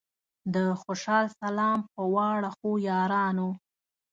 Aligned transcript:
د 0.53 0.55
خوشال 0.81 1.25
سلام 1.41 1.79
پۀ 1.93 2.03
واړه 2.13 2.49
ښو 2.57 2.71
یارانو 2.89 3.49